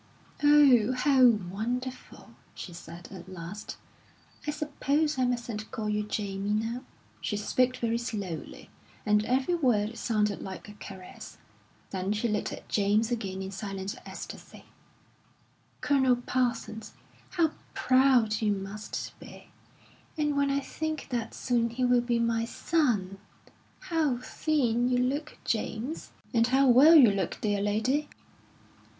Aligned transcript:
"Oh, 0.43 0.93
how 0.93 1.27
wonderful!" 1.27 2.31
she 2.55 2.73
said, 2.73 3.07
at 3.11 3.31
last 3.31 3.77
"I 4.47 4.49
suppose 4.49 5.19
I 5.19 5.25
mustn't 5.25 5.69
call 5.69 5.89
you 5.89 6.01
Jamie 6.01 6.55
now." 6.55 6.83
She 7.21 7.37
spoke 7.37 7.77
very 7.77 7.99
slowly, 7.99 8.71
and 9.05 9.23
every 9.25 9.53
word 9.53 9.95
sounded 9.99 10.41
like 10.41 10.67
a 10.67 10.73
caress. 10.73 11.37
Then 11.91 12.13
she 12.13 12.27
looked 12.27 12.51
at 12.51 12.67
James 12.67 13.11
again 13.11 13.43
in 13.43 13.51
silent 13.51 13.93
ecstasy. 14.03 14.65
"Colonel 15.81 16.15
Parsons, 16.15 16.93
how 17.29 17.51
proud 17.75 18.41
you 18.41 18.53
must 18.53 19.13
be! 19.19 19.51
And 20.17 20.35
when 20.35 20.49
I 20.49 20.61
think 20.61 21.09
that 21.11 21.35
soon 21.35 21.69
he 21.69 21.85
will 21.85 22.01
be 22.01 22.17
my 22.17 22.43
son! 22.45 23.19
How 23.81 24.17
thin 24.17 24.89
you 24.89 24.97
look, 24.97 25.37
James!" 25.45 26.09
"And 26.33 26.47
how 26.47 26.67
well 26.67 26.95
you 26.95 27.11
look, 27.11 27.37
dear 27.39 27.61
lady!" 27.61 28.09